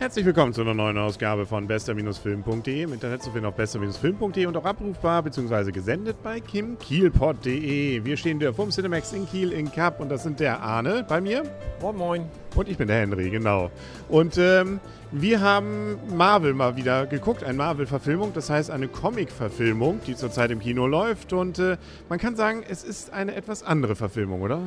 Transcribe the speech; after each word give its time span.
Herzlich 0.00 0.24
willkommen 0.24 0.54
zu 0.54 0.62
einer 0.62 0.72
neuen 0.72 0.96
Ausgabe 0.96 1.44
von 1.44 1.66
bester-film.de. 1.66 2.84
Im 2.84 2.94
Internet 2.94 3.22
zu 3.22 3.30
finden 3.32 3.44
auf 3.44 3.54
bester-film.de 3.54 4.46
und 4.46 4.56
auch 4.56 4.64
abrufbar 4.64 5.22
bzw. 5.22 5.72
gesendet 5.72 6.22
bei 6.22 6.40
kimkielpod.de. 6.40 8.02
Wir 8.02 8.16
stehen 8.16 8.40
wieder 8.40 8.54
vom 8.54 8.70
Cinemax 8.70 9.12
in 9.12 9.28
Kiel 9.28 9.52
in 9.52 9.70
Cup 9.70 10.00
und 10.00 10.08
das 10.08 10.22
sind 10.22 10.40
der 10.40 10.62
Arne 10.62 11.04
bei 11.06 11.20
mir. 11.20 11.42
Moin 11.82 11.96
Moin. 11.96 12.24
Und 12.54 12.70
ich 12.70 12.78
bin 12.78 12.88
der 12.88 12.96
Henry, 12.96 13.28
genau. 13.28 13.70
Und 14.08 14.38
ähm, 14.38 14.80
wir 15.12 15.42
haben 15.42 15.98
Marvel 16.16 16.54
mal 16.54 16.76
wieder 16.76 17.04
geguckt, 17.04 17.44
eine 17.44 17.58
Marvel-Verfilmung, 17.58 18.32
das 18.32 18.48
heißt 18.48 18.70
eine 18.70 18.88
Comic-Verfilmung, 18.88 20.00
die 20.06 20.16
zurzeit 20.16 20.50
im 20.50 20.60
Kino 20.60 20.86
läuft. 20.86 21.34
Und 21.34 21.58
äh, 21.58 21.76
man 22.08 22.18
kann 22.18 22.36
sagen, 22.36 22.64
es 22.66 22.84
ist 22.84 23.12
eine 23.12 23.34
etwas 23.34 23.62
andere 23.62 23.96
Verfilmung, 23.96 24.40
oder? 24.40 24.62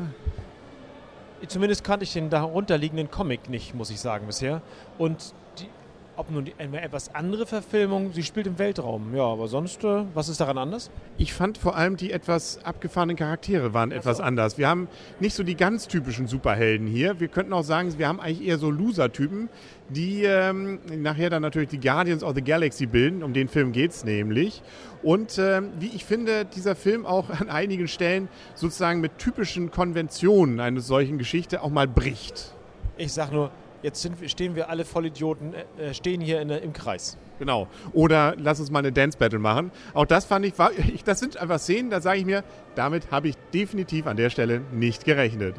Zumindest 1.47 1.83
kannte 1.83 2.03
ich 2.03 2.13
den 2.13 2.29
darunterliegenden 2.29 3.11
Comic 3.11 3.49
nicht, 3.49 3.73
muss 3.75 3.89
ich 3.89 3.99
sagen, 3.99 4.27
bisher. 4.27 4.61
Und 4.97 5.33
die, 5.59 5.67
ob 6.15 6.29
nun 6.29 6.45
die, 6.45 6.53
eine 6.57 6.81
etwas 6.81 7.13
andere 7.13 7.45
Verfilmung, 7.45 8.13
sie 8.13 8.23
spielt 8.23 8.47
im 8.47 8.59
Weltraum. 8.59 9.15
Ja, 9.15 9.23
aber 9.23 9.47
sonst, 9.47 9.83
äh, 9.83 10.03
was 10.13 10.29
ist 10.29 10.39
daran 10.39 10.57
anders? 10.57 10.91
Ich 11.17 11.33
fand 11.33 11.57
vor 11.57 11.75
allem 11.75 11.97
die 11.97 12.11
etwas 12.11 12.63
abgefahrenen 12.63 13.15
Charaktere 13.15 13.73
waren 13.73 13.91
etwas 13.91 14.19
anders. 14.19 14.57
Wir 14.57 14.67
haben 14.67 14.87
nicht 15.19 15.35
so 15.35 15.43
die 15.43 15.55
ganz 15.55 15.87
typischen 15.87 16.27
Superhelden 16.27 16.87
hier. 16.87 17.19
Wir 17.19 17.27
könnten 17.27 17.53
auch 17.53 17.63
sagen, 17.63 17.97
wir 17.97 18.07
haben 18.07 18.19
eigentlich 18.19 18.47
eher 18.47 18.57
so 18.57 18.69
Loser-Typen, 18.69 19.49
die 19.89 20.23
ähm, 20.23 20.79
nachher 20.97 21.29
dann 21.29 21.41
natürlich 21.41 21.69
die 21.69 21.79
Guardians 21.79 22.23
of 22.23 22.35
the 22.35 22.43
Galaxy 22.43 22.85
bilden. 22.85 23.23
Um 23.23 23.33
den 23.33 23.47
Film 23.47 23.71
geht 23.71 23.91
es 23.91 24.03
nämlich. 24.03 24.61
Und 25.01 25.37
ähm, 25.37 25.71
wie 25.79 25.87
ich 25.87 26.05
finde, 26.05 26.45
dieser 26.45 26.75
Film 26.75 27.05
auch 27.05 27.29
an 27.29 27.49
einigen 27.49 27.87
Stellen 27.87 28.29
sozusagen 28.55 29.01
mit 29.01 29.17
typischen 29.17 29.71
Konventionen 29.71 30.59
einer 30.59 30.81
solchen 30.81 31.17
Geschichte 31.17 31.61
auch 31.61 31.69
mal 31.69 31.87
bricht. 31.87 32.53
Ich 32.97 33.11
sag 33.11 33.31
nur, 33.31 33.51
jetzt 33.83 34.01
sind, 34.01 34.17
stehen 34.29 34.55
wir 34.55 34.69
alle 34.69 34.85
Vollidioten, 34.85 35.53
äh, 35.53 35.93
stehen 35.93 36.21
hier 36.21 36.41
in, 36.41 36.49
im 36.49 36.73
Kreis. 36.73 37.17
Genau. 37.37 37.67
Oder 37.93 38.35
lass 38.37 38.59
uns 38.59 38.71
mal 38.71 38.79
eine 38.79 38.91
Dance 38.91 39.17
Battle 39.17 39.39
machen. 39.39 39.71
Auch 39.93 40.05
das 40.05 40.25
fand 40.25 40.45
ich, 40.45 40.57
war, 40.57 40.71
ich 40.93 41.03
das 41.03 41.19
sind 41.19 41.37
einfach 41.37 41.59
Szenen, 41.59 41.89
da 41.89 42.01
sage 42.01 42.19
ich 42.19 42.25
mir, 42.25 42.43
damit 42.75 43.11
habe 43.11 43.27
ich 43.27 43.35
definitiv 43.53 44.07
an 44.07 44.17
der 44.17 44.29
Stelle 44.29 44.61
nicht 44.71 45.05
gerechnet. 45.05 45.55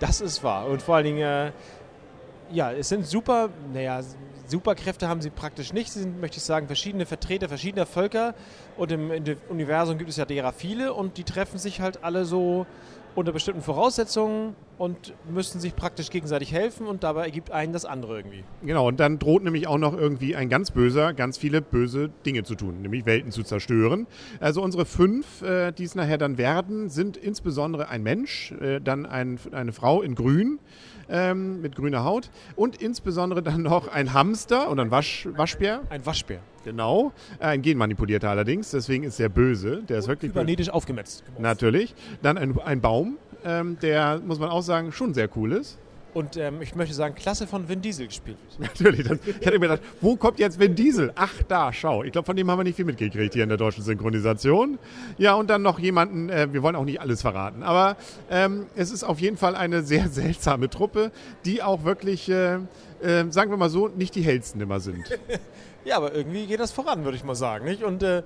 Das 0.00 0.20
ist 0.20 0.42
wahr. 0.42 0.66
Und 0.66 0.82
vor 0.82 0.96
allen 0.96 1.04
Dingen, 1.04 1.20
äh, 1.20 1.52
ja, 2.50 2.72
es 2.72 2.88
sind 2.88 3.06
super, 3.06 3.50
naja, 3.72 4.00
Superkräfte 4.46 5.08
haben 5.08 5.22
sie 5.22 5.30
praktisch 5.30 5.72
nicht. 5.72 5.92
Sie 5.92 6.00
sind, 6.00 6.20
möchte 6.20 6.36
ich 6.36 6.42
sagen, 6.42 6.66
verschiedene 6.66 7.06
Vertreter 7.06 7.48
verschiedener 7.48 7.86
Völker. 7.86 8.34
Und 8.76 8.92
im, 8.92 9.10
im 9.10 9.24
Universum 9.48 9.98
gibt 9.98 10.10
es 10.10 10.16
ja 10.16 10.24
derer 10.24 10.52
viele 10.52 10.92
und 10.92 11.16
die 11.16 11.24
treffen 11.24 11.58
sich 11.58 11.80
halt 11.80 12.04
alle 12.04 12.24
so 12.24 12.66
unter 13.14 13.32
bestimmten 13.32 13.62
Voraussetzungen 13.62 14.54
und 14.78 15.14
müssen 15.30 15.60
sich 15.60 15.76
praktisch 15.76 16.10
gegenseitig 16.10 16.52
helfen 16.52 16.86
und 16.86 17.04
dabei 17.04 17.24
ergibt 17.24 17.50
einen 17.50 17.72
das 17.72 17.84
andere 17.84 18.16
irgendwie. 18.16 18.44
Genau, 18.62 18.88
und 18.88 18.98
dann 18.98 19.18
droht 19.18 19.44
nämlich 19.44 19.66
auch 19.66 19.78
noch 19.78 19.96
irgendwie 19.96 20.34
ein 20.34 20.48
ganz 20.48 20.70
böser, 20.70 21.14
ganz 21.14 21.38
viele 21.38 21.62
böse 21.62 22.10
Dinge 22.26 22.42
zu 22.42 22.54
tun, 22.54 22.82
nämlich 22.82 23.06
Welten 23.06 23.30
zu 23.30 23.42
zerstören. 23.42 24.06
Also 24.40 24.62
unsere 24.62 24.84
fünf, 24.84 25.42
äh, 25.42 25.72
die 25.72 25.84
es 25.84 25.94
nachher 25.94 26.18
dann 26.18 26.38
werden, 26.38 26.88
sind 26.88 27.16
insbesondere 27.16 27.88
ein 27.88 28.02
Mensch, 28.02 28.52
äh, 28.60 28.80
dann 28.80 29.06
ein, 29.06 29.38
eine 29.52 29.72
Frau 29.72 30.02
in 30.02 30.14
Grün, 30.14 30.58
ähm, 31.08 31.60
mit 31.60 31.76
grüner 31.76 32.04
Haut 32.04 32.30
und 32.56 32.80
insbesondere 32.80 33.42
dann 33.42 33.62
noch 33.62 33.88
ein 33.88 34.12
Hamster 34.12 34.70
oder 34.70 34.82
ein 34.82 34.90
Wasch, 34.90 35.28
Waschbär. 35.36 35.82
Ein 35.90 36.04
Waschbär. 36.06 36.40
Genau, 36.64 37.12
ein 37.40 37.60
genmanipulierter 37.60 38.30
allerdings, 38.30 38.70
deswegen 38.70 39.04
ist 39.04 39.20
er 39.20 39.28
böse. 39.28 39.82
Der 39.88 39.98
ist 39.98 40.08
wirklich 40.08 40.32
Kybernetisch 40.32 40.70
aufgemetzt. 40.70 41.22
Natürlich. 41.38 41.94
Dann 42.22 42.38
ein, 42.38 42.58
ein 42.60 42.80
Baum, 42.80 43.18
ähm, 43.44 43.78
der, 43.82 44.20
muss 44.24 44.38
man 44.38 44.48
auch 44.48 44.62
sagen, 44.62 44.90
schon 44.92 45.12
sehr 45.12 45.28
cool 45.36 45.52
ist. 45.52 45.78
Und 46.14 46.36
ähm, 46.36 46.62
ich 46.62 46.76
möchte 46.76 46.94
sagen, 46.94 47.16
klasse 47.16 47.48
von 47.48 47.68
Vin 47.68 47.82
Diesel 47.82 48.06
gespielt. 48.06 48.38
Natürlich. 48.58 49.06
Das, 49.06 49.18
ich 49.26 49.46
hatte 49.46 49.58
mir 49.58 49.68
gedacht, 49.68 49.82
wo 50.00 50.14
kommt 50.16 50.38
jetzt 50.38 50.60
Vin 50.60 50.76
Diesel? 50.76 51.12
Ach, 51.16 51.42
da, 51.48 51.72
schau. 51.72 52.04
Ich 52.04 52.12
glaube, 52.12 52.24
von 52.24 52.36
dem 52.36 52.48
haben 52.48 52.60
wir 52.60 52.64
nicht 52.64 52.76
viel 52.76 52.84
mitgekriegt 52.84 53.34
hier 53.34 53.42
in 53.42 53.48
der 53.48 53.58
deutschen 53.58 53.82
Synchronisation. 53.82 54.78
Ja, 55.18 55.34
und 55.34 55.50
dann 55.50 55.62
noch 55.62 55.80
jemanden, 55.80 56.30
äh, 56.30 56.52
wir 56.52 56.62
wollen 56.62 56.76
auch 56.76 56.84
nicht 56.84 57.00
alles 57.00 57.20
verraten, 57.20 57.64
aber 57.64 57.96
ähm, 58.30 58.66
es 58.76 58.92
ist 58.92 59.02
auf 59.02 59.20
jeden 59.20 59.36
Fall 59.36 59.56
eine 59.56 59.82
sehr 59.82 60.08
seltsame 60.10 60.70
Truppe, 60.70 61.10
die 61.44 61.62
auch 61.62 61.82
wirklich, 61.82 62.28
äh, 62.28 62.54
äh, 63.02 63.30
sagen 63.30 63.50
wir 63.50 63.56
mal 63.56 63.68
so, 63.68 63.88
nicht 63.88 64.14
die 64.14 64.22
hellsten 64.22 64.60
immer 64.60 64.78
sind. 64.78 65.04
ja, 65.84 65.96
aber 65.96 66.14
irgendwie 66.14 66.46
geht 66.46 66.60
das 66.60 66.70
voran, 66.70 67.04
würde 67.04 67.16
ich 67.16 67.24
mal 67.24 67.34
sagen. 67.34 67.64
Nicht? 67.64 67.82
Und 67.82 68.04
äh, 68.04 68.22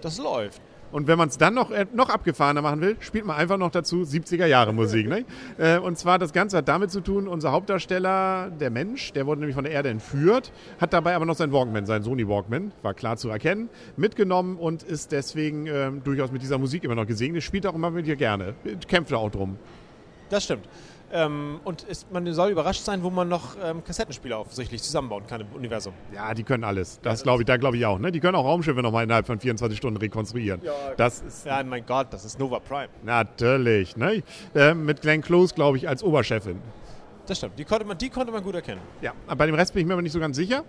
das 0.00 0.18
läuft. 0.18 0.60
Und 0.90 1.06
wenn 1.06 1.18
man 1.18 1.28
es 1.28 1.38
dann 1.38 1.54
noch, 1.54 1.70
äh, 1.70 1.86
noch 1.92 2.08
abgefahrener 2.08 2.62
machen 2.62 2.80
will, 2.80 2.96
spielt 3.00 3.24
man 3.24 3.36
einfach 3.36 3.58
noch 3.58 3.70
dazu 3.70 4.02
70er 4.02 4.46
Jahre 4.46 4.72
Musik. 4.72 5.08
ne? 5.08 5.24
äh, 5.58 5.78
und 5.78 5.98
zwar 5.98 6.18
das 6.18 6.32
Ganze 6.32 6.58
hat 6.58 6.68
damit 6.68 6.90
zu 6.90 7.00
tun, 7.00 7.28
unser 7.28 7.52
Hauptdarsteller, 7.52 8.50
der 8.50 8.70
Mensch, 8.70 9.12
der 9.12 9.26
wurde 9.26 9.40
nämlich 9.40 9.54
von 9.54 9.64
der 9.64 9.72
Erde 9.72 9.90
entführt, 9.90 10.52
hat 10.80 10.92
dabei 10.92 11.14
aber 11.14 11.26
noch 11.26 11.36
sein 11.36 11.52
Walkman, 11.52 11.86
sein 11.86 12.02
Sony 12.02 12.28
Walkman, 12.28 12.72
war 12.82 12.94
klar 12.94 13.16
zu 13.16 13.28
erkennen, 13.28 13.68
mitgenommen 13.96 14.56
und 14.56 14.82
ist 14.82 15.12
deswegen 15.12 15.66
äh, 15.66 15.90
durchaus 16.02 16.32
mit 16.32 16.42
dieser 16.42 16.58
Musik 16.58 16.84
immer 16.84 16.94
noch 16.94 17.06
gesegnet. 17.06 17.42
Spielt 17.42 17.66
auch 17.66 17.74
immer 17.74 17.90
mit 17.90 18.06
dir 18.06 18.16
gerne, 18.16 18.54
kämpft 18.86 19.12
da 19.12 19.16
auch 19.16 19.30
drum. 19.30 19.56
Das 20.30 20.44
stimmt. 20.44 20.68
Ähm, 21.12 21.60
und 21.64 21.82
ist, 21.84 22.10
man 22.12 22.30
soll 22.32 22.50
überrascht 22.50 22.84
sein, 22.84 23.02
wo 23.02 23.10
man 23.10 23.28
noch 23.28 23.56
ähm, 23.62 23.82
Kassettenspieler 23.82 24.40
offensichtlich 24.40 24.82
zusammenbauen 24.82 25.26
kann 25.26 25.40
im 25.40 25.46
Universum. 25.54 25.94
Ja, 26.14 26.34
die 26.34 26.42
können 26.42 26.64
alles. 26.64 27.00
Das 27.02 27.22
glaube 27.22 27.42
ich, 27.42 27.46
da 27.46 27.56
glaube 27.56 27.76
ich 27.76 27.86
auch. 27.86 27.98
Ne? 27.98 28.12
Die 28.12 28.20
können 28.20 28.36
auch 28.36 28.44
Raumschiffe 28.44 28.82
nochmal 28.82 29.04
innerhalb 29.04 29.26
von 29.26 29.40
24 29.40 29.78
Stunden 29.78 29.96
rekonstruieren. 29.98 30.60
Ja, 30.62 30.72
das 30.96 31.20
ist, 31.22 31.46
ja 31.46 31.62
mein 31.62 31.86
Gott, 31.86 32.08
das 32.10 32.24
ist 32.24 32.38
Nova 32.38 32.58
Prime. 32.60 32.88
Natürlich. 33.02 33.96
Ne? 33.96 34.22
Äh, 34.54 34.74
mit 34.74 35.00
Glenn 35.00 35.22
Close, 35.22 35.54
glaube 35.54 35.78
ich, 35.78 35.88
als 35.88 36.02
Oberchefin. 36.02 36.60
Das 37.28 37.36
stimmt, 37.36 37.58
die 37.58 37.64
konnte, 37.66 37.84
man, 37.84 37.98
die 37.98 38.08
konnte 38.08 38.32
man 38.32 38.42
gut 38.42 38.54
erkennen. 38.54 38.80
Ja, 39.02 39.12
bei 39.36 39.44
dem 39.44 39.54
Rest 39.54 39.74
bin 39.74 39.82
ich 39.82 39.86
mir 39.86 39.92
aber 39.92 40.00
nicht 40.00 40.12
so 40.12 40.18
ganz 40.18 40.34
sicher. 40.34 40.64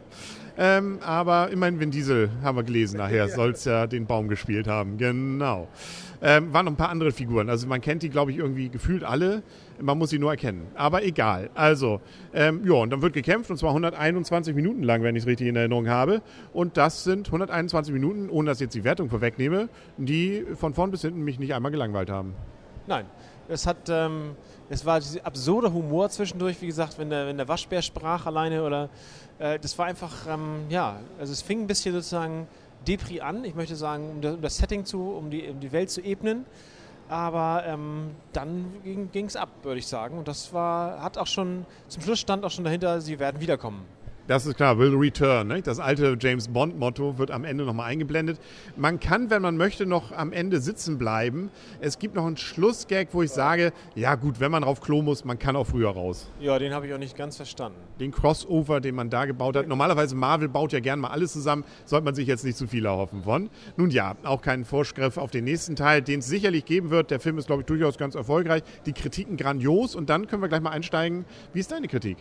Ähm, 0.58 1.00
aber 1.02 1.50
immerhin 1.52 1.80
Vin 1.80 1.90
Diesel, 1.90 2.30
haben 2.44 2.58
wir 2.58 2.64
gelesen 2.64 2.98
nachher, 2.98 3.30
soll 3.30 3.52
es 3.52 3.64
ja 3.64 3.88
den 3.88 4.06
Baum 4.06 4.28
gespielt 4.28 4.68
haben. 4.68 4.98
Genau. 4.98 5.70
Ähm, 6.22 6.52
waren 6.52 6.66
noch 6.66 6.74
ein 6.74 6.76
paar 6.76 6.90
andere 6.90 7.14
Figuren. 7.14 7.50
Also 7.50 7.66
man 7.66 7.80
kennt 7.80 8.04
die, 8.04 8.10
glaube 8.10 8.32
ich, 8.32 8.38
irgendwie 8.38 8.68
gefühlt 8.68 9.06
alle. 9.06 9.42
Man 9.80 9.98
muss 9.98 10.10
sie 10.10 10.20
nur 10.20 10.32
erkennen. 10.32 10.68
Aber 10.76 11.02
egal. 11.02 11.50
Also, 11.56 12.02
ähm, 12.34 12.60
ja, 12.66 12.74
und 12.74 12.90
dann 12.90 13.02
wird 13.02 13.14
gekämpft 13.14 13.50
und 13.50 13.56
zwar 13.56 13.70
121 13.70 14.54
Minuten 14.54 14.84
lang, 14.84 15.02
wenn 15.02 15.16
ich 15.16 15.24
es 15.24 15.28
richtig 15.28 15.48
in 15.48 15.56
Erinnerung 15.56 15.88
habe. 15.88 16.22
Und 16.52 16.76
das 16.76 17.06
sind 17.06 17.28
121 17.28 17.94
Minuten, 17.94 18.30
ohne 18.30 18.50
dass 18.50 18.58
ich 18.58 18.66
jetzt 18.66 18.76
die 18.76 18.84
Wertung 18.84 19.10
vorwegnehme, 19.10 19.70
die 19.96 20.46
von 20.56 20.74
vorn 20.74 20.92
bis 20.92 21.04
hinten 21.04 21.22
mich 21.22 21.40
nicht 21.40 21.54
einmal 21.54 21.72
gelangweilt 21.72 22.10
haben. 22.10 22.36
Nein, 22.86 23.06
es 23.50 23.66
hat, 23.66 23.90
ähm, 23.90 24.36
es 24.70 24.86
war 24.86 25.00
dieser 25.00 25.26
absurde 25.26 25.74
Humor 25.74 26.10
zwischendurch, 26.10 26.62
wie 26.62 26.68
gesagt, 26.68 26.98
wenn 26.98 27.10
der, 27.10 27.28
wenn 27.28 27.38
der 27.38 27.48
Waschbär 27.48 27.82
sprach 27.82 28.26
alleine 28.26 28.64
oder, 28.64 28.90
äh, 29.40 29.60
das 29.60 29.78
war 29.78 29.88
einfach, 29.88 30.28
ähm, 30.28 30.66
ja, 30.70 31.00
also 31.20 31.34
es 31.34 31.42
fing 31.42 31.62
ein 31.62 31.68
bisschen 31.68 31.94
sozusagen 31.94 32.48
Depri 32.88 33.22
an, 33.22 33.44
ich 33.44 33.56
möchte 33.56 33.76
sagen, 33.76 34.10
um 34.10 34.22
das, 34.22 34.36
um 34.36 34.42
das 34.42 34.58
Setting 34.58 34.86
zu, 34.86 35.02
um 35.02 35.30
die, 35.30 35.50
um 35.50 35.60
die 35.60 35.72
Welt 35.72 35.90
zu 35.90 36.02
ebnen. 36.02 36.46
Aber 37.10 37.64
ähm, 37.66 38.12
dann 38.34 38.72
ging 38.84 39.26
es 39.26 39.36
ab, 39.36 39.50
würde 39.64 39.80
ich 39.80 39.88
sagen. 39.88 40.20
Und 40.20 40.28
das 40.28 40.54
war, 40.54 41.02
hat 41.02 41.18
auch 41.18 41.26
schon, 41.26 41.66
zum 41.88 42.04
Schluss 42.04 42.20
stand 42.20 42.46
auch 42.46 42.52
schon 42.52 42.64
dahinter, 42.64 43.02
sie 43.02 43.18
werden 43.18 43.42
wiederkommen. 43.42 43.84
Das 44.30 44.46
ist 44.46 44.58
klar, 44.58 44.78
will 44.78 44.96
return. 44.96 45.48
Ne? 45.48 45.64
Das 45.64 45.80
alte 45.80 46.16
James 46.22 46.50
Bond-Motto 46.50 47.18
wird 47.18 47.32
am 47.32 47.46
Ende 47.46 47.64
nochmal 47.66 47.90
eingeblendet. 47.90 48.40
Man 48.78 49.00
kann, 49.00 49.32
wenn 49.32 49.42
man 49.42 49.58
möchte, 49.58 49.88
noch 49.88 50.12
am 50.12 50.32
Ende 50.34 50.62
sitzen 50.62 51.00
bleiben. 51.00 51.50
Es 51.80 51.98
gibt 51.98 52.14
noch 52.14 52.28
einen 52.28 52.38
Schlussgag, 52.38 53.08
wo 53.14 53.24
ich 53.24 53.32
sage, 53.32 53.74
ja 53.96 54.14
gut, 54.14 54.40
wenn 54.40 54.52
man 54.52 54.64
auf 54.64 54.82
Klo 54.82 55.02
muss, 55.02 55.26
man 55.26 55.40
kann 55.40 55.56
auch 55.56 55.66
früher 55.66 55.90
raus. 55.90 56.30
Ja, 56.40 56.60
den 56.60 56.76
habe 56.76 56.86
ich 56.86 56.94
auch 56.94 57.00
nicht 57.00 57.18
ganz 57.18 57.38
verstanden. 57.38 57.80
Den 58.00 58.12
Crossover, 58.12 58.82
den 58.82 58.94
man 58.94 59.10
da 59.10 59.26
gebaut 59.26 59.56
hat. 59.56 59.68
Normalerweise 59.68 60.16
Marvel 60.16 60.48
baut 60.48 60.74
ja 60.74 60.80
gern 60.80 61.00
mal 61.00 61.10
alles 61.10 61.34
zusammen, 61.34 61.64
sollte 61.86 62.06
man 62.06 62.14
sich 62.14 62.28
jetzt 62.28 62.46
nicht 62.46 62.56
zu 62.56 62.68
viel 62.68 62.86
erhoffen 62.86 63.24
von. 63.24 63.50
Nun 63.78 63.90
ja, 63.90 64.16
auch 64.22 64.44
kein 64.44 64.64
Vorschrift 64.64 65.18
auf 65.18 65.32
den 65.32 65.46
nächsten 65.46 65.76
Teil, 65.76 66.04
den 66.04 66.20
es 66.20 66.28
sicherlich 66.28 66.66
geben 66.66 66.92
wird. 66.92 67.10
Der 67.10 67.20
Film 67.20 67.40
ist, 67.40 67.48
glaube 67.48 67.64
ich, 67.64 67.66
durchaus 67.66 67.98
ganz 67.98 68.14
erfolgreich. 68.14 68.62
Die 68.86 68.94
Kritiken 68.94 69.38
grandios 69.38 69.96
und 69.96 70.12
dann 70.12 70.28
können 70.28 70.44
wir 70.44 70.50
gleich 70.50 70.62
mal 70.62 70.70
einsteigen. 70.70 71.26
Wie 71.52 71.62
ist 71.62 71.72
deine 71.72 71.88
Kritik? 71.88 72.18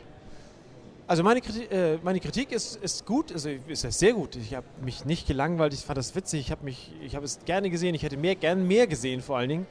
Also 1.09 1.23
meine 1.23 1.41
Kritik, 1.41 1.73
äh, 1.73 1.97
meine 2.03 2.21
Kritik 2.21 2.53
ist, 2.53 2.77
ist 2.77 3.07
gut, 3.07 3.33
also 3.33 3.49
ist 3.49 3.83
ja 3.83 3.91
sehr 3.91 4.13
gut. 4.13 4.37
Ich 4.37 4.55
habe 4.55 4.67
mich 4.83 5.07
nicht 5.07 5.27
gelangweilt, 5.27 5.73
ich 5.73 5.81
fand 5.81 5.97
das 5.97 6.15
witzig, 6.15 6.41
ich 6.41 6.51
habe 6.51 6.67
mich, 6.67 6.93
ich 7.01 7.17
habe 7.17 7.25
es 7.25 7.39
gerne 7.47 7.71
gesehen, 7.71 7.95
ich 7.95 8.03
hätte 8.03 8.19
mehr, 8.19 8.35
gern 8.35 8.69
mehr 8.69 8.87
gesehen 8.87 9.23
vor 9.23 9.39
allen 9.39 9.49
Dingen. 9.49 9.67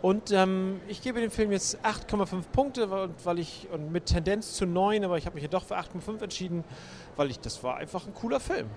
Und 0.00 0.32
ähm, 0.32 0.80
ich 0.88 1.02
gebe 1.02 1.20
dem 1.20 1.30
Film 1.30 1.52
jetzt 1.52 1.78
8,5 1.84 2.42
Punkte, 2.52 3.10
weil 3.22 3.38
ich 3.38 3.68
und 3.70 3.92
mit 3.92 4.06
Tendenz 4.06 4.54
zu 4.54 4.64
9, 4.64 5.04
aber 5.04 5.18
ich 5.18 5.26
habe 5.26 5.34
mich 5.34 5.42
ja 5.42 5.50
doch 5.50 5.64
für 5.64 5.76
8,5 5.76 6.22
entschieden, 6.22 6.64
weil 7.16 7.30
ich 7.30 7.38
das 7.38 7.62
war 7.62 7.76
einfach 7.76 8.06
ein 8.06 8.14
cooler 8.14 8.40
Film. 8.40 8.68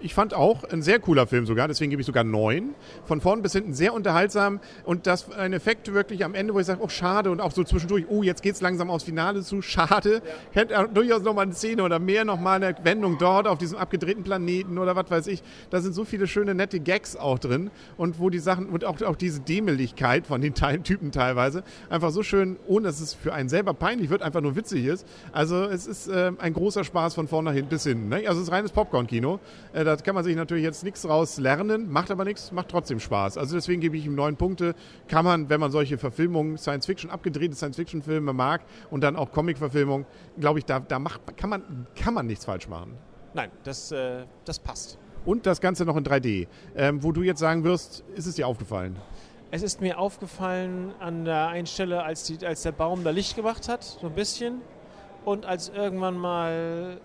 Ich 0.00 0.14
fand 0.14 0.34
auch 0.34 0.64
ein 0.64 0.82
sehr 0.82 0.98
cooler 0.98 1.26
Film 1.26 1.46
sogar, 1.46 1.68
deswegen 1.68 1.90
gebe 1.90 2.00
ich 2.00 2.06
sogar 2.06 2.22
neun. 2.22 2.74
Von 3.06 3.20
vorn 3.20 3.42
bis 3.42 3.52
hinten 3.52 3.72
sehr 3.72 3.94
unterhaltsam 3.94 4.60
und 4.84 5.06
das 5.06 5.32
ein 5.32 5.52
Effekt 5.52 5.92
wirklich 5.92 6.24
am 6.24 6.34
Ende, 6.34 6.52
wo 6.52 6.60
ich 6.60 6.66
sage, 6.66 6.80
oh 6.82 6.88
schade 6.88 7.30
und 7.30 7.40
auch 7.40 7.52
so 7.52 7.64
zwischendurch, 7.64 8.04
oh 8.08 8.22
jetzt 8.22 8.42
geht 8.42 8.54
es 8.54 8.60
langsam 8.60 8.90
aufs 8.90 9.04
Finale 9.04 9.42
zu, 9.42 9.62
schade. 9.62 10.22
Ja. 10.24 10.62
Hätte 10.62 10.88
durchaus 10.92 11.22
nochmal 11.22 11.44
eine 11.44 11.54
Szene 11.54 11.82
oder 11.82 11.98
mehr 11.98 12.24
nochmal 12.24 12.62
eine 12.62 12.76
Wendung 12.84 13.16
dort 13.18 13.46
auf 13.46 13.58
diesem 13.58 13.78
abgedrehten 13.78 14.22
Planeten 14.22 14.78
oder 14.78 14.96
was 14.96 15.10
weiß 15.10 15.26
ich. 15.28 15.42
Da 15.70 15.80
sind 15.80 15.94
so 15.94 16.04
viele 16.04 16.26
schöne 16.26 16.54
nette 16.54 16.78
Gags 16.80 17.16
auch 17.16 17.38
drin 17.38 17.70
und 17.96 18.20
wo 18.20 18.28
die 18.28 18.38
Sachen 18.38 18.68
und 18.68 18.84
auch, 18.84 19.00
auch 19.02 19.16
diese 19.16 19.40
Dämmeligkeit 19.40 20.26
von 20.26 20.40
den 20.40 20.54
Typen 20.54 21.10
teilweise 21.10 21.62
einfach 21.88 22.10
so 22.10 22.22
schön, 22.22 22.56
ohne 22.66 22.88
dass 22.88 23.00
es 23.00 23.14
für 23.14 23.32
einen 23.32 23.48
selber 23.48 23.72
peinlich 23.72 24.10
wird, 24.10 24.22
einfach 24.22 24.42
nur 24.42 24.56
witzig 24.56 24.84
ist. 24.84 25.06
Also 25.32 25.64
es 25.64 25.86
ist 25.86 26.08
äh, 26.08 26.32
ein 26.38 26.52
großer 26.52 26.84
Spaß 26.84 27.14
von 27.14 27.28
vorne 27.28 27.62
bis 27.62 27.84
hin. 27.84 28.08
Ne? 28.08 28.24
Also 28.26 28.40
es 28.40 28.48
ist 28.48 28.52
reines 28.52 28.72
Popcorn-Kino. 28.72 29.40
Äh, 29.72 29.85
da 29.86 29.96
kann 29.96 30.14
man 30.14 30.24
sich 30.24 30.36
natürlich 30.36 30.64
jetzt 30.64 30.84
nichts 30.84 31.08
raus 31.08 31.38
lernen, 31.38 31.90
macht 31.90 32.10
aber 32.10 32.24
nichts, 32.24 32.52
macht 32.52 32.68
trotzdem 32.68 33.00
Spaß. 33.00 33.38
Also 33.38 33.56
deswegen 33.56 33.80
gebe 33.80 33.96
ich 33.96 34.04
ihm 34.04 34.14
neun 34.14 34.36
Punkte. 34.36 34.74
Kann 35.08 35.24
man, 35.24 35.48
wenn 35.48 35.60
man 35.60 35.70
solche 35.70 35.96
Verfilmungen, 35.96 36.58
Science-Fiction, 36.58 37.10
abgedrehte 37.10 37.54
Science-Fiction-Filme 37.54 38.32
mag 38.32 38.62
und 38.90 39.02
dann 39.02 39.16
auch 39.16 39.32
Comic-Verfilmungen, 39.32 40.06
glaube 40.38 40.58
ich, 40.58 40.64
da, 40.64 40.80
da 40.80 40.98
macht, 40.98 41.36
kann, 41.36 41.50
man, 41.50 41.86
kann 41.94 42.12
man 42.12 42.26
nichts 42.26 42.44
falsch 42.44 42.68
machen. 42.68 42.98
Nein, 43.34 43.50
das, 43.64 43.92
äh, 43.92 44.24
das 44.44 44.58
passt. 44.58 44.98
Und 45.24 45.46
das 45.46 45.60
Ganze 45.60 45.84
noch 45.84 45.96
in 45.96 46.04
3D. 46.04 46.46
Ähm, 46.76 47.02
wo 47.02 47.12
du 47.12 47.22
jetzt 47.22 47.40
sagen 47.40 47.64
wirst, 47.64 48.04
ist 48.14 48.26
es 48.26 48.34
dir 48.36 48.46
aufgefallen? 48.46 48.96
Es 49.50 49.62
ist 49.62 49.80
mir 49.80 49.98
aufgefallen 49.98 50.92
an 50.98 51.24
der 51.24 51.48
einen 51.48 51.66
Stelle, 51.66 52.02
als, 52.02 52.24
die, 52.24 52.44
als 52.44 52.62
der 52.62 52.72
Baum 52.72 53.04
da 53.04 53.10
Licht 53.10 53.36
gemacht 53.36 53.68
hat, 53.68 53.84
so 53.84 54.08
ein 54.08 54.14
bisschen. 54.14 54.60
Und 55.24 55.46
als 55.46 55.68
irgendwann 55.68 56.16
mal 56.16 57.00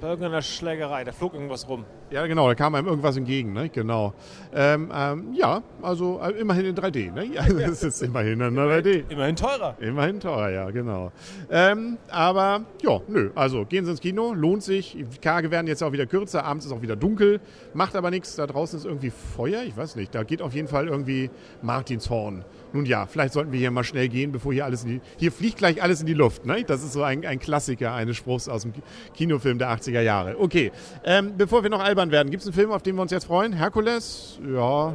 bei 0.00 0.08
irgendeiner 0.08 0.42
Schlägerei, 0.42 1.04
da 1.04 1.12
flog 1.12 1.34
irgendwas 1.34 1.68
rum. 1.68 1.84
Ja, 2.10 2.26
genau, 2.26 2.46
da 2.46 2.54
kam 2.54 2.74
einem 2.74 2.86
irgendwas 2.86 3.16
entgegen, 3.16 3.52
ne? 3.52 3.68
genau. 3.68 4.14
Ähm, 4.54 4.92
ähm, 4.94 5.32
ja, 5.34 5.62
also 5.82 6.20
äh, 6.22 6.30
immerhin 6.32 6.66
in 6.66 6.76
3D. 6.76 7.12
Ne? 7.12 7.24
Ja, 7.34 7.42
das 7.48 7.82
ist 7.82 8.02
immerhin 8.02 8.40
in 8.40 8.56
3D. 8.56 9.04
Immerhin 9.08 9.34
teurer. 9.34 9.76
Immerhin 9.80 10.20
teurer, 10.20 10.50
ja, 10.50 10.70
genau. 10.70 11.10
Ähm, 11.50 11.98
aber 12.08 12.64
ja, 12.82 13.00
nö, 13.08 13.30
also 13.34 13.64
gehen 13.64 13.84
Sie 13.84 13.90
ins 13.90 14.00
Kino, 14.00 14.34
lohnt 14.34 14.62
sich. 14.62 14.92
Die 14.92 15.18
Tage 15.18 15.50
werden 15.50 15.66
jetzt 15.66 15.82
auch 15.82 15.92
wieder 15.92 16.06
kürzer, 16.06 16.44
abends 16.44 16.66
ist 16.66 16.72
auch 16.72 16.82
wieder 16.82 16.96
dunkel, 16.96 17.40
macht 17.74 17.96
aber 17.96 18.10
nichts. 18.10 18.36
Da 18.36 18.46
draußen 18.46 18.78
ist 18.78 18.84
irgendwie 18.84 19.10
Feuer, 19.10 19.62
ich 19.62 19.76
weiß 19.76 19.96
nicht. 19.96 20.14
Da 20.14 20.22
geht 20.22 20.42
auf 20.42 20.54
jeden 20.54 20.68
Fall 20.68 20.86
irgendwie 20.86 21.30
Martinshorn. 21.62 22.44
Nun 22.72 22.84
ja, 22.84 23.06
vielleicht 23.06 23.32
sollten 23.32 23.52
wir 23.52 23.58
hier 23.58 23.70
mal 23.70 23.84
schnell 23.84 24.08
gehen, 24.08 24.32
bevor 24.32 24.52
hier 24.52 24.64
alles 24.64 24.84
in 24.84 24.90
die, 24.90 25.00
hier 25.16 25.32
fliegt 25.32 25.56
gleich 25.58 25.82
alles 25.82 26.00
in 26.00 26.06
die 26.06 26.14
Luft. 26.14 26.44
Ne? 26.44 26.62
Das 26.64 26.84
ist 26.84 26.92
so 26.92 27.02
ein, 27.02 27.24
ein 27.24 27.38
Klassiker 27.38 27.94
eines 27.94 28.16
Spruchs 28.16 28.48
aus 28.48 28.62
dem 28.62 28.74
Kinofilm 29.14 29.58
der 29.58 29.70
80er 29.70 29.85
Jahre. 29.90 30.38
Okay, 30.38 30.72
ähm, 31.04 31.34
bevor 31.36 31.62
wir 31.62 31.70
noch 31.70 31.80
albern 31.80 32.10
werden, 32.10 32.30
gibt 32.30 32.42
es 32.42 32.46
einen 32.46 32.54
Film, 32.54 32.70
auf 32.70 32.82
den 32.82 32.96
wir 32.96 33.02
uns 33.02 33.10
jetzt 33.10 33.26
freuen? 33.26 33.52
Herkules? 33.52 34.38
Ja. 34.42 34.90
ja. 34.90 34.94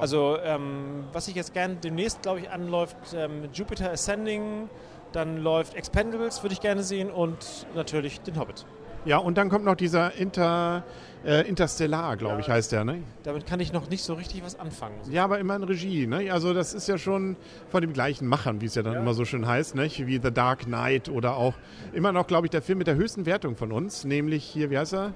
Also, 0.00 0.38
ähm, 0.42 1.04
was 1.12 1.28
ich 1.28 1.34
jetzt 1.34 1.54
gerne 1.54 1.76
demnächst, 1.76 2.22
glaube 2.22 2.40
ich, 2.40 2.50
anläuft, 2.50 2.96
ähm, 3.14 3.48
Jupiter 3.52 3.90
Ascending, 3.90 4.68
dann 5.12 5.38
läuft 5.38 5.74
Expendables, 5.74 6.42
würde 6.42 6.52
ich 6.52 6.60
gerne 6.60 6.82
sehen 6.82 7.10
und 7.10 7.66
natürlich 7.74 8.20
den 8.20 8.38
Hobbit. 8.38 8.66
Ja, 9.06 9.18
und 9.18 9.38
dann 9.38 9.48
kommt 9.48 9.64
noch 9.64 9.76
dieser 9.76 10.14
Inter, 10.14 10.82
äh, 11.24 11.48
Interstellar, 11.48 12.16
glaube 12.16 12.40
ich, 12.40 12.48
heißt 12.48 12.72
der, 12.72 12.84
ne? 12.84 13.02
Damit 13.22 13.46
kann 13.46 13.60
ich 13.60 13.72
noch 13.72 13.88
nicht 13.88 14.02
so 14.02 14.14
richtig 14.14 14.44
was 14.44 14.58
anfangen. 14.58 14.96
Ja, 15.10 15.22
aber 15.22 15.38
immer 15.38 15.54
in 15.54 15.62
Regie, 15.62 16.08
ne? 16.08 16.32
Also 16.32 16.52
das 16.52 16.74
ist 16.74 16.88
ja 16.88 16.98
schon 16.98 17.36
von 17.70 17.82
dem 17.82 17.92
gleichen 17.92 18.26
Machern, 18.26 18.60
wie 18.60 18.66
es 18.66 18.74
ja 18.74 18.82
dann 18.82 18.94
ja. 18.94 19.00
immer 19.00 19.14
so 19.14 19.24
schön 19.24 19.46
heißt, 19.46 19.76
ne? 19.76 19.88
Wie 19.96 20.20
The 20.20 20.32
Dark 20.32 20.64
Knight 20.64 21.08
oder 21.08 21.36
auch 21.36 21.54
immer 21.92 22.10
noch, 22.10 22.26
glaube 22.26 22.48
ich, 22.48 22.50
der 22.50 22.62
Film 22.62 22.78
mit 22.78 22.88
der 22.88 22.96
höchsten 22.96 23.26
Wertung 23.26 23.54
von 23.54 23.70
uns, 23.70 24.04
nämlich 24.04 24.44
hier, 24.44 24.70
wie 24.70 24.78
heißt 24.78 24.94
er? 24.94 25.12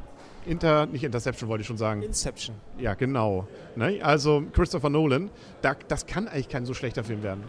Inter, 0.46 0.86
nicht 0.86 1.04
Interception 1.04 1.48
wollte 1.48 1.62
ich 1.62 1.66
schon 1.66 1.76
sagen. 1.76 2.02
Inception. 2.02 2.54
Ja, 2.78 2.94
genau. 2.94 3.46
Ne? 3.76 3.98
Also 4.02 4.44
Christopher 4.52 4.88
Nolan, 4.88 5.30
da, 5.62 5.74
das 5.88 6.06
kann 6.06 6.28
eigentlich 6.28 6.48
kein 6.48 6.64
so 6.64 6.74
schlechter 6.74 7.04
Film 7.04 7.22
werden. 7.22 7.42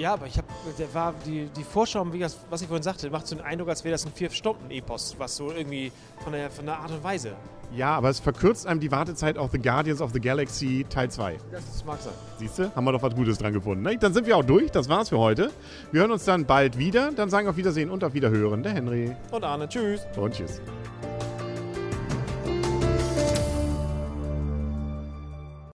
Ja, 0.00 0.14
aber 0.14 0.26
ich 0.26 0.38
habe, 0.38 0.48
der 0.78 0.94
war 0.94 1.14
die, 1.26 1.50
die 1.54 1.62
Vorschau, 1.62 2.10
wie 2.10 2.20
das, 2.20 2.38
was 2.48 2.62
ich 2.62 2.68
vorhin 2.68 2.82
sagte, 2.82 3.10
macht 3.10 3.26
so 3.26 3.36
den 3.36 3.44
Eindruck, 3.44 3.68
als 3.68 3.84
wäre 3.84 3.92
das 3.92 4.06
ein 4.06 4.12
Vier-Stunden-Epos, 4.14 5.16
was 5.18 5.36
so 5.36 5.52
irgendwie 5.52 5.92
von 6.24 6.32
der, 6.32 6.50
von 6.50 6.64
der 6.64 6.78
Art 6.78 6.90
und 6.90 7.04
Weise. 7.04 7.32
Ja, 7.76 7.90
aber 7.96 8.08
es 8.08 8.18
verkürzt 8.18 8.66
einem 8.66 8.80
die 8.80 8.90
Wartezeit 8.90 9.36
auf 9.36 9.50
The 9.52 9.58
Guardians 9.58 10.00
of 10.00 10.12
the 10.14 10.20
Galaxy 10.20 10.86
Teil 10.88 11.10
2. 11.10 11.36
Das 11.52 11.84
mag 11.84 12.00
sein. 12.00 12.14
Siehst 12.38 12.58
du, 12.58 12.74
haben 12.74 12.84
wir 12.84 12.92
doch 12.92 13.02
was 13.02 13.14
Gutes 13.14 13.36
dran 13.36 13.52
gefunden. 13.52 13.82
Ne? 13.82 13.98
Dann 13.98 14.14
sind 14.14 14.26
wir 14.26 14.38
auch 14.38 14.44
durch, 14.44 14.70
das 14.70 14.88
war's 14.88 15.10
für 15.10 15.18
heute. 15.18 15.50
Wir 15.92 16.00
hören 16.00 16.12
uns 16.12 16.24
dann 16.24 16.46
bald 16.46 16.78
wieder, 16.78 17.12
dann 17.12 17.28
sagen 17.28 17.46
wir 17.46 17.50
auf 17.50 17.58
Wiedersehen 17.58 17.90
und 17.90 18.02
auf 18.02 18.14
Wiederhören. 18.14 18.62
Der 18.62 18.72
Henry. 18.72 19.14
Und 19.30 19.44
Arne, 19.44 19.68
tschüss. 19.68 20.00
Und 20.16 20.34
tschüss. 20.34 20.62